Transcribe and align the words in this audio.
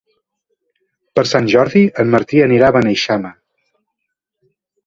Per 1.19 1.25
Sant 1.33 1.49
Jordi 1.55 1.83
en 2.05 2.09
Martí 2.15 2.43
anirà 2.47 2.71
a 2.73 2.77
Beneixama. 2.79 3.33